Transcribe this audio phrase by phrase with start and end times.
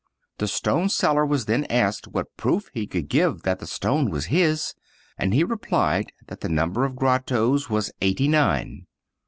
[0.39, 4.25] The stone seller was then asked what proof he could give that the stone was
[4.33, 4.73] his;
[5.15, 8.87] and he replied that the number of grottoes was eighty nine.